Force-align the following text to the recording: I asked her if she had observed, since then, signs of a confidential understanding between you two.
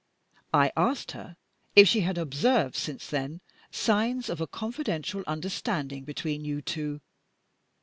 I 0.55 0.71
asked 0.75 1.11
her 1.11 1.37
if 1.75 1.87
she 1.87 1.99
had 2.01 2.17
observed, 2.17 2.75
since 2.75 3.07
then, 3.07 3.39
signs 3.69 4.29
of 4.29 4.41
a 4.41 4.47
confidential 4.47 5.23
understanding 5.27 6.05
between 6.05 6.43
you 6.43 6.59
two. 6.59 7.01